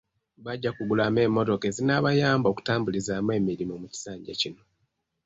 [0.45, 4.63] Bajja kugulamu emmotoka ezinaabayamba okutambulizaamu emirimu mu kisanja kino.